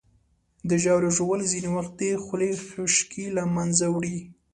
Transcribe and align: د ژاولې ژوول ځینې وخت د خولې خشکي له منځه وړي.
د 0.69 0.71
ژاولې 0.83 1.09
ژوول 1.17 1.41
ځینې 1.51 1.69
وخت 1.75 1.93
د 2.01 2.03
خولې 2.23 2.51
خشکي 2.69 3.25
له 3.37 3.43
منځه 3.55 3.85
وړي. 3.95 4.17